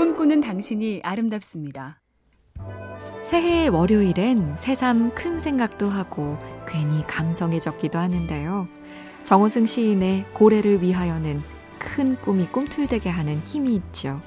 꿈꾸는 0.00 0.40
당신이 0.40 1.02
아름답습니다. 1.04 2.00
새해의 3.22 3.68
월요일엔 3.68 4.56
새삼 4.56 5.14
큰 5.14 5.38
생각도 5.38 5.90
하고 5.90 6.38
괜히 6.66 7.06
감성해졌기도 7.06 7.98
하는데요. 7.98 8.66
정호승 9.24 9.66
시인의 9.66 10.24
고래를 10.32 10.80
위하여는 10.80 11.42
큰 11.78 12.16
꿈이 12.22 12.46
꿈틀대게 12.46 13.10
하는 13.10 13.40
힘이 13.40 13.74
있죠. 13.74 14.22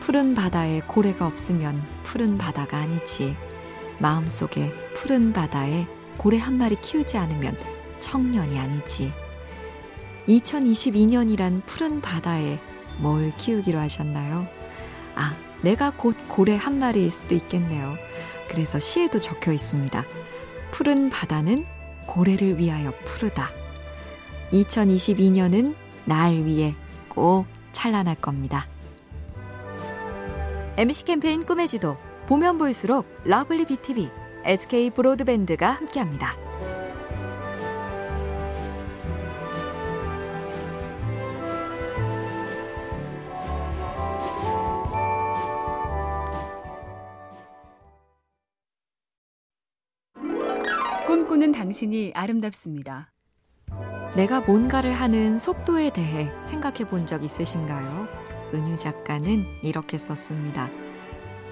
푸른 0.00 0.34
바다에 0.34 0.80
고래가 0.80 1.28
없으면 1.28 1.80
푸른 2.02 2.36
바다가 2.36 2.78
아니지. 2.78 3.36
마음속에 4.00 4.72
푸른 4.96 5.32
바다에 5.32 5.86
고래 6.16 6.38
한 6.38 6.58
마리 6.58 6.74
키우지 6.74 7.18
않으면 7.18 7.56
청년이 8.00 8.58
아니지. 8.58 9.12
2022년이란 10.26 11.64
푸른 11.66 12.00
바다에 12.00 12.58
뭘 12.98 13.30
키우기로 13.36 13.78
하셨나요? 13.78 14.61
아, 15.14 15.36
내가 15.62 15.90
곧 15.90 16.16
고래 16.28 16.56
한 16.56 16.78
마리일 16.78 17.10
수도 17.10 17.34
있겠네요. 17.34 17.96
그래서 18.48 18.78
시에도 18.78 19.18
적혀 19.18 19.52
있습니다. 19.52 20.04
푸른 20.72 21.10
바다는 21.10 21.64
고래를 22.06 22.58
위하여 22.58 22.92
푸르다. 23.04 23.50
2022년은 24.52 25.74
날 26.04 26.44
위해 26.44 26.74
꼭 27.08 27.46
찬란할 27.72 28.16
겁니다. 28.16 28.66
MC 30.76 31.04
캠페인 31.04 31.44
꿈의 31.44 31.68
지도 31.68 31.96
보면 32.26 32.58
볼수록 32.58 33.06
lovely 33.24 33.66
BTV, 33.66 34.10
SK 34.44 34.90
브로드밴드가 34.90 35.70
함께합니다. 35.70 36.41
꿈꾸는 51.12 51.52
당신이 51.52 52.12
아름답습니다. 52.14 53.12
내가 54.16 54.40
뭔가를 54.40 54.94
하는 54.94 55.38
속도에 55.38 55.90
대해 55.90 56.32
생각해 56.40 56.88
본 56.88 57.04
적 57.04 57.22
있으신가요? 57.22 58.08
은유 58.54 58.78
작가는 58.78 59.44
이렇게 59.62 59.98
썼습니다. 59.98 60.70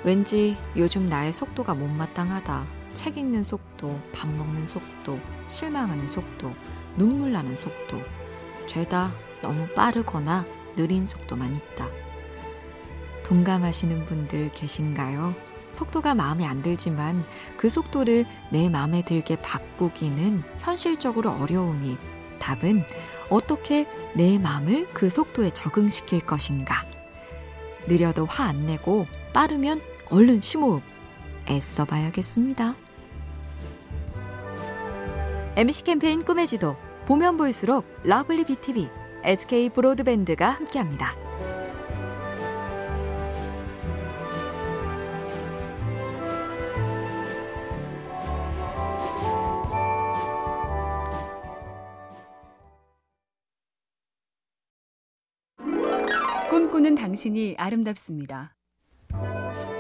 왠지 0.03 0.57
요즘 0.77 1.11
나의 1.11 1.35
속도가 1.35 1.75
못마땅하다. 1.75 2.67
책 2.95 3.19
읽는 3.19 3.43
속도, 3.43 4.01
밥 4.15 4.31
먹는 4.31 4.67
속도, 4.67 5.21
실망하는 5.47 6.09
속도, 6.09 6.55
눈물 6.97 7.33
나는 7.33 7.55
속도. 7.57 8.01
죄다 8.67 9.13
너무 9.43 9.69
빠르거나 9.75 10.47
느린 10.75 11.05
속도만 11.05 11.55
있다. 11.55 11.87
동감하시는 13.25 14.07
분들 14.07 14.53
계신가요? 14.53 15.35
속도가 15.71 16.15
마음에 16.15 16.45
안 16.45 16.63
들지만 16.63 17.25
그 17.57 17.71
속도를 17.71 18.27
내 18.51 18.69
마음에 18.69 19.03
들게 19.03 19.37
바꾸기는 19.37 20.43
현실적으로 20.59 21.31
어려우니 21.31 21.97
답은 22.39 22.83
어떻게 23.29 23.87
내 24.15 24.39
마음을 24.39 24.89
그 24.93 25.09
속도에 25.11 25.51
적응시킬 25.51 26.21
것인가. 26.27 26.85
느려도 27.87 28.27
화 28.27 28.45
안 28.45 28.67
내고 28.67 29.07
빠르면 29.33 29.81
얼른 30.11 30.41
심호흡. 30.41 30.83
애써 31.49 31.85
봐야겠습니다. 31.85 32.75
MC 35.57 35.85
캠페인 35.85 36.25
꿈의 36.25 36.47
지도 36.47 36.77
보면 37.07 37.37
볼수록 37.37 37.85
lovely 38.05 38.45
BTV, 38.45 38.89
SK 39.25 39.71
브로드밴드가 39.71 40.49
함께합니다. 40.51 41.30
꿈꾸는 56.51 56.97
당신이 56.97 57.55
아름답습니다. 57.59 58.57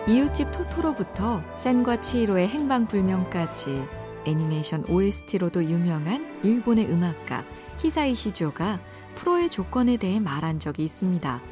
이웃집 0.06 0.52
토토로부터 0.52 1.42
센과 1.56 2.00
치히로의 2.00 2.46
행방불명까지 2.46 3.82
애니메이션 4.24 4.88
OST로도 4.88 5.64
유명한 5.64 6.38
일본의 6.44 6.88
음악가 6.88 7.42
히사이 7.80 8.14
시조가 8.14 8.80
프로의 9.16 9.50
조건에 9.50 9.96
대해 9.96 10.20
말한 10.20 10.60
적이 10.60 10.84
있습니다. 10.84 11.42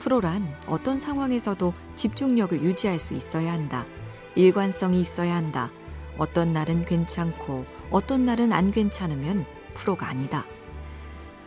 프로란 0.00 0.52
어떤 0.66 0.98
상황에서도 0.98 1.72
집중력을 1.94 2.60
유지할 2.60 2.98
수 2.98 3.14
있어야 3.14 3.52
한다. 3.52 3.86
일관성이 4.34 5.00
있어야 5.00 5.36
한다. 5.36 5.70
어떤 6.18 6.52
날은 6.52 6.86
괜찮고 6.86 7.64
어떤 7.92 8.24
날은 8.24 8.52
안 8.52 8.72
괜찮으면 8.72 9.46
프로가 9.74 10.08
아니다. 10.08 10.44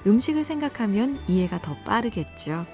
음식을 0.08 0.46
생각하면 0.46 1.22
이해가 1.28 1.62
더 1.62 1.76
빠르겠죠. 1.84 2.66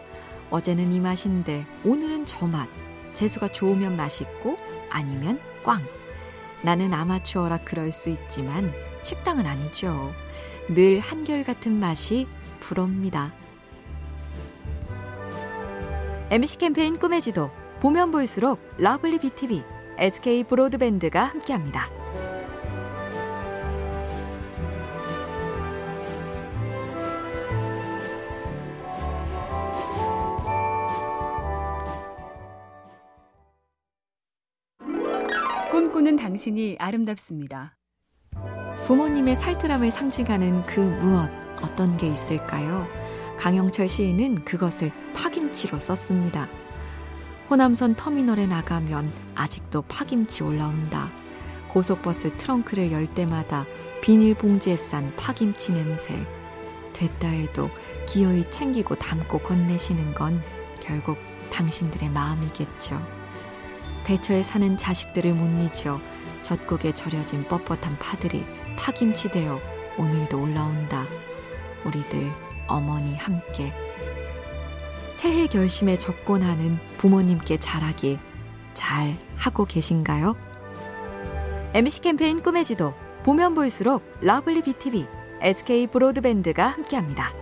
어제는 0.50 0.92
이 0.92 1.00
맛인데 1.00 1.66
오늘은 1.84 2.26
저 2.26 2.48
맛. 2.48 2.68
재수가 3.14 3.50
좋으면 3.50 3.96
맛있고 3.96 4.58
아니면 4.90 5.40
꽝. 5.64 5.84
나는 6.62 6.94
아마추어라 6.94 7.60
그럴 7.60 7.92
수 7.92 8.10
있지만 8.10 8.74
식당은 9.02 9.46
아니죠. 9.46 10.14
늘 10.70 11.00
한결같은 11.00 11.80
맛이 11.80 12.28
부럽니다. 12.60 13.34
MC 16.30 16.58
캠페인 16.60 16.98
꿈의 16.98 17.22
지도 17.22 17.50
보면 17.80 18.12
볼수록 18.12 18.60
lovely 18.78 19.20
BTV, 19.20 19.64
SK 19.98 20.44
브로드밴드가 20.44 21.24
함께합니다. 21.24 21.99
꿈꾸는 36.00 36.16
당신이 36.16 36.78
아름답습니다. 36.80 37.76
부모님의 38.86 39.36
살트람을 39.36 39.92
상징하는 39.92 40.62
그 40.62 40.80
무엇, 40.80 41.30
어떤 41.62 41.98
게 41.98 42.08
있을까요? 42.08 42.86
강영철 43.38 43.90
시인은 43.90 44.46
그것을 44.46 44.92
파김치로 45.14 45.78
썼습니다. 45.78 46.48
호남선 47.50 47.96
터미널에 47.96 48.48
나가면 48.48 49.12
아직도 49.36 49.82
파김치 49.84 50.44
올라온다. 50.44 51.12
고속버스 51.68 52.38
트렁크를 52.38 52.94
열 52.94 53.14
때마다 53.14 53.66
비닐봉지에 54.02 54.78
싼 54.78 55.14
파김치 55.18 55.74
냄새. 55.74 56.16
됐다 56.94 57.28
해도 57.28 57.70
기어이 58.08 58.50
챙기고 58.50 58.96
담고 58.96 59.40
건네시는 59.40 60.14
건 60.14 60.42
결국 60.80 61.18
당신들의 61.52 62.10
마음이겠죠. 62.10 63.19
대처에 64.10 64.42
사는 64.42 64.76
자식들을 64.76 65.36
못 65.36 65.62
잊어 65.62 66.02
젖국에 66.42 66.94
절여진 66.94 67.46
뻣뻣한 67.46 68.00
파들이 68.00 68.44
파김치 68.76 69.30
되어 69.30 69.60
오늘도 70.00 70.42
올라온다. 70.42 71.06
우리들 71.86 72.32
어머니 72.68 73.16
함께 73.16 73.72
새해 75.14 75.46
결심에 75.46 75.96
적곤 75.96 76.41
하는 76.41 76.80
부모님께 76.98 77.60
잘하기 77.60 78.18
잘 78.74 79.16
하고 79.36 79.66
계신가요? 79.66 80.36
MC 81.76 82.02
캠페인 82.02 82.42
꿈의 82.42 82.66
지도 82.66 82.96
보면 83.22 83.54
볼수록 83.54 84.10
lovely 84.22 84.64
BTV, 84.64 85.06
SK 85.42 85.86
브로드밴드가 85.86 86.66
함께합니다. 86.66 87.39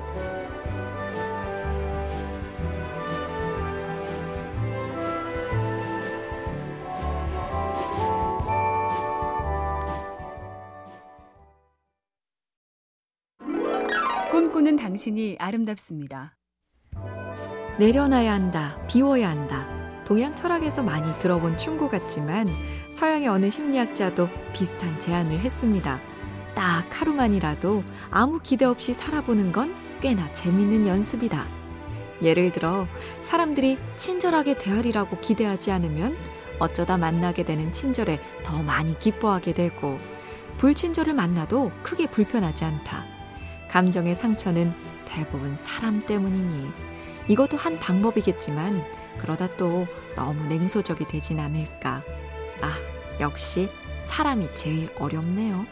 꿈꾸는 14.37 14.75
당신이 14.75 15.37
아름답습니다. 15.39 16.37
내려놔야 17.79 18.31
한다, 18.31 18.79
비워야 18.87 19.31
한다. 19.31 19.67
동양 20.05 20.35
철학에서 20.35 20.83
많이 20.83 21.11
들어본 21.17 21.57
충고 21.57 21.89
같지만 21.89 22.45
서양의 22.91 23.29
어느 23.29 23.49
심리학자도 23.49 24.29
비슷한 24.53 24.99
제안을 24.99 25.39
했습니다. 25.39 25.99
딱 26.53 26.85
하루만이라도 26.91 27.83
아무 28.11 28.39
기대 28.39 28.65
없이 28.65 28.93
살아보는 28.93 29.51
건 29.51 29.73
꽤나 30.01 30.27
재밌는 30.27 30.85
연습이다. 30.85 31.43
예를 32.21 32.51
들어 32.51 32.85
사람들이 33.21 33.79
친절하게 33.95 34.59
대하리라고 34.59 35.17
기대하지 35.17 35.71
않으면 35.71 36.15
어쩌다 36.59 36.95
만나게 36.95 37.43
되는 37.43 37.73
친절에 37.73 38.21
더 38.43 38.61
많이 38.61 38.99
기뻐하게 38.99 39.53
되고 39.53 39.97
불친절을 40.59 41.15
만나도 41.15 41.71
크게 41.81 42.05
불편하지 42.11 42.65
않다. 42.65 43.16
감정의 43.69 44.15
상처는 44.15 44.73
대부분 45.05 45.57
사람 45.57 46.01
때문이니 46.05 46.69
이것도 47.27 47.57
한 47.57 47.79
방법이겠지만 47.79 48.83
그러다 49.19 49.55
또 49.57 49.85
너무 50.15 50.45
냉소적이 50.47 51.05
되진 51.05 51.39
않을까. 51.39 52.01
아, 52.61 52.73
역시 53.19 53.69
사람이 54.03 54.53
제일 54.53 54.89
어렵네요. 54.99 55.65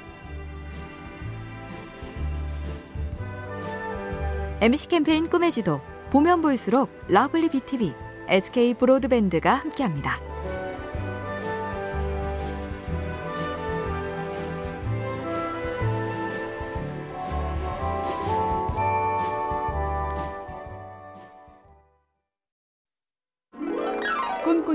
MC 4.62 4.88
캠페인 4.88 5.30
꿈의 5.30 5.51
지도 5.51 5.81
보면 6.12 6.42
볼수록 6.42 6.89
lovely 7.07 7.50
BTV, 7.50 7.94
SK 8.27 8.74
브로드밴드가 8.75 9.53
함께합니다. 9.53 10.34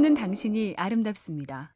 꿈꾸는 0.00 0.14
당신이 0.14 0.74
아름답습니다. 0.78 1.74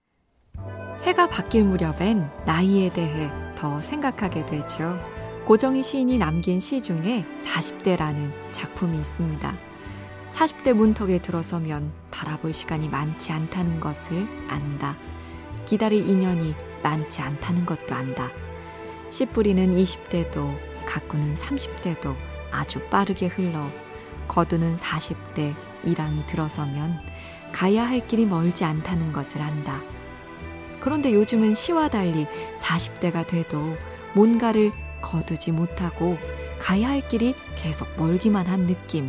해가 1.03 1.29
바뀔 1.29 1.65
무렵엔 1.65 2.31
나이에 2.47 2.91
대해 2.91 3.31
더 3.55 3.79
생각하게 3.81 4.47
되죠. 4.47 4.99
고정희 5.44 5.82
시인이 5.82 6.17
남긴 6.17 6.59
시 6.59 6.81
중에 6.81 7.26
40대라는 7.43 8.32
작품이 8.53 8.97
있습니다. 8.97 9.55
40대 10.31 10.73
문턱에 10.73 11.19
들어서면 11.19 11.93
바라볼 12.11 12.55
시간이 12.55 12.88
많지 12.88 13.31
않다는 13.31 13.79
것을 13.81 14.27
안다. 14.49 14.97
기다릴 15.67 16.09
인연이 16.09 16.55
많지 16.82 17.20
않다는 17.20 17.67
것도 17.67 17.94
안다. 17.94 18.31
씨 19.11 19.27
뿌리는 19.27 19.70
20대도 19.70 20.59
가꾸는 20.87 21.35
30대도 21.35 22.17
아주 22.50 22.81
빠르게 22.88 23.27
흘러 23.27 23.69
거두는 24.29 24.77
40대 24.77 25.55
이랑이 25.85 26.27
들어서면 26.27 26.99
가야 27.55 27.89
할 27.89 28.05
길이 28.05 28.27
멀지 28.27 28.65
않다는 28.65 29.12
것을 29.12 29.41
안다. 29.41 29.81
그런데 30.81 31.15
요즘은 31.15 31.55
시와 31.55 31.89
달리 31.89 32.27
40대가 32.59 33.25
돼도 33.25 33.77
뭔가를 34.15 34.73
거두지 35.01 35.53
못하고 35.53 36.19
가야 36.59 36.89
할 36.89 37.06
길이 37.06 37.33
계속 37.56 37.89
멀기만 37.97 38.49
한 38.49 38.67
느낌. 38.67 39.09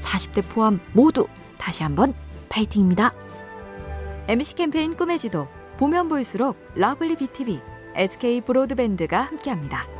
40대 0.00 0.42
포함 0.48 0.80
모두 0.92 1.28
다시 1.58 1.84
한번 1.84 2.12
파이팅입니다. 2.48 3.14
MC 4.26 4.56
캠페인 4.56 4.96
꿈의 4.96 5.18
지도 5.18 5.46
보면 5.76 6.08
볼수록 6.08 6.56
lovely 6.74 7.14
BTV, 7.14 7.60
SK 7.94 8.40
브로드밴드가 8.40 9.20
함께합니다. 9.20 9.95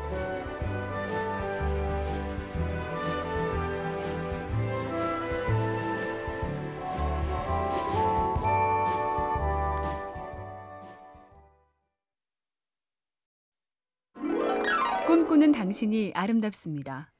꿈꾸는 15.16 15.50
당신이 15.52 16.12
아름답습니다. 16.14 17.10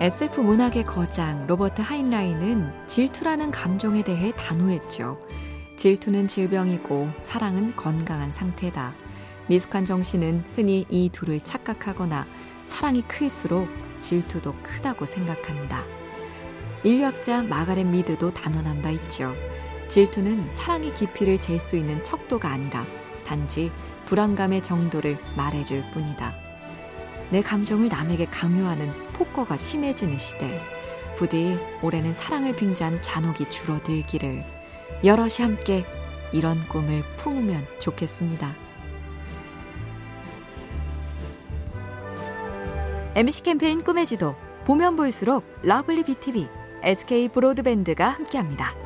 SF 0.00 0.40
문학의 0.40 0.82
거장 0.82 1.46
로버트 1.46 1.80
하인라인은 1.80 2.88
질투라는 2.88 3.52
감정에 3.52 4.02
대해 4.02 4.32
단호했죠. 4.36 5.20
질투는 5.76 6.26
질병이고 6.26 7.10
사랑은 7.20 7.76
건강한 7.76 8.32
상태다. 8.32 8.96
미숙한 9.48 9.84
정신은 9.84 10.42
흔히 10.56 10.84
이 10.88 11.10
둘을 11.10 11.38
착각하거나 11.38 12.26
사랑이 12.64 13.02
클수록 13.02 13.68
질투도 14.00 14.56
크다고 14.60 15.04
생각한다. 15.04 15.84
인류학자 16.82 17.44
마가렛 17.44 17.86
미드도 17.86 18.34
단언한 18.34 18.82
바 18.82 18.90
있죠. 18.90 19.32
질투는 19.86 20.50
사랑의 20.50 20.92
깊이를 20.94 21.38
잴 21.38 21.60
수 21.60 21.76
있는 21.76 22.02
척도가 22.02 22.48
아니라 22.48 22.84
단지 23.24 23.70
불안감의 24.06 24.62
정도를 24.62 25.18
말해줄 25.36 25.84
뿐이다. 25.92 26.41
내 27.32 27.40
감정을 27.40 27.88
남에게 27.88 28.26
강요하는 28.26 28.92
폭거가 29.14 29.56
심해지는 29.56 30.18
시대. 30.18 30.60
부디 31.16 31.58
올해는 31.80 32.12
사랑을 32.12 32.54
빙자한 32.54 33.00
잔혹이 33.00 33.48
줄어들기를 33.48 34.44
여럿이 35.02 35.36
함께 35.40 35.86
이런 36.30 36.68
꿈을 36.68 37.02
품으면 37.16 37.64
좋겠습니다. 37.80 38.54
MC 43.14 43.42
캠페인 43.44 43.82
꿈의 43.82 44.04
지도 44.04 44.36
보면 44.66 44.96
볼수록 44.96 45.44
lovely 45.62 46.02
BTV, 46.04 46.48
SK 46.82 47.28
브로드밴드가 47.28 48.10
함께합니다. 48.10 48.81